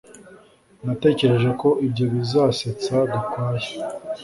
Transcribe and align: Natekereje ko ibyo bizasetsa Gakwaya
Natekereje 0.85 1.49
ko 1.61 1.69
ibyo 1.85 2.05
bizasetsa 2.13 2.93
Gakwaya 3.11 3.69